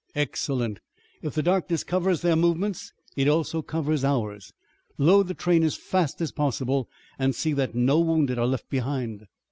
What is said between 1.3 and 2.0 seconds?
the darkness